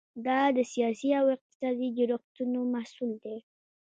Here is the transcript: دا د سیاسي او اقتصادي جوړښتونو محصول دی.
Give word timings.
دا 0.25 0.39
د 0.55 0.57
سیاسي 0.73 1.09
او 1.19 1.25
اقتصادي 1.35 1.87
جوړښتونو 1.97 2.59
محصول 2.73 3.11
دی. 3.23 3.37